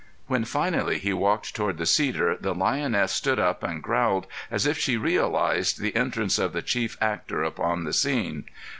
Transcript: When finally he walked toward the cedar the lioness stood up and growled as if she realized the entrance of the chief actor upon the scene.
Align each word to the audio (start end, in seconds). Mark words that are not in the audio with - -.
When 0.25 0.45
finally 0.45 0.97
he 0.97 1.13
walked 1.13 1.53
toward 1.55 1.77
the 1.77 1.85
cedar 1.85 2.35
the 2.35 2.55
lioness 2.55 3.11
stood 3.11 3.37
up 3.37 3.61
and 3.61 3.83
growled 3.83 4.25
as 4.49 4.65
if 4.65 4.79
she 4.79 4.97
realized 4.97 5.79
the 5.79 5.95
entrance 5.95 6.39
of 6.39 6.53
the 6.53 6.63
chief 6.63 6.97
actor 6.99 7.43
upon 7.43 7.83
the 7.83 7.93
scene. 7.93 8.45